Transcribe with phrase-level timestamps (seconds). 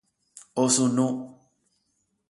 [0.55, 1.05] Osunu